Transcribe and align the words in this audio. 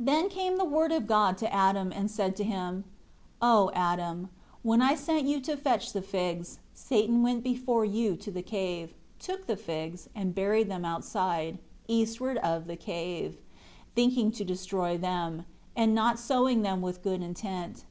8 0.00 0.04
Then 0.06 0.28
came 0.28 0.56
the 0.56 0.64
Word 0.64 0.92
of 0.92 1.08
God 1.08 1.36
to 1.38 1.52
Adam, 1.52 1.90
and 1.90 2.08
said 2.08 2.36
to 2.36 2.44
him, 2.44 2.84
"O 3.42 3.72
Adam, 3.74 4.28
when 4.62 4.80
I 4.80 4.94
sent 4.94 5.24
you 5.26 5.40
to 5.40 5.56
fetch 5.56 5.92
the 5.92 6.00
figs, 6.00 6.60
Satan 6.74 7.24
went 7.24 7.42
before 7.42 7.84
you 7.84 8.14
to 8.18 8.30
the 8.30 8.40
cave, 8.40 8.94
took 9.18 9.48
the 9.48 9.56
figs, 9.56 10.08
and 10.14 10.32
buried 10.32 10.70
them 10.70 10.84
outside, 10.84 11.58
eastward 11.88 12.36
of 12.38 12.68
the 12.68 12.76
cave, 12.76 13.38
thinking 13.96 14.30
to 14.30 14.44
destroy 14.44 14.96
them; 14.96 15.44
and 15.74 15.92
not 15.92 16.20
sowing 16.20 16.62
them 16.62 16.80
with 16.80 17.02
good 17.02 17.20
intent. 17.20 17.82